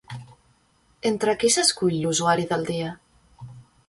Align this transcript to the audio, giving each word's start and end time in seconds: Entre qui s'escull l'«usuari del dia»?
Entre 1.09 1.35
qui 1.43 1.51
s'escull 1.55 1.97
l'«usuari 2.05 2.47
del 2.55 2.65
dia»? 2.71 2.89